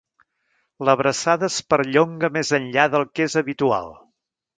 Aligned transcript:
L'abraçada 0.87 1.49
es 1.53 1.57
perllonga 1.73 2.31
més 2.39 2.51
enllà 2.59 2.87
del 2.95 3.05
que 3.13 3.27
és 3.29 3.37
habitual. 3.43 3.93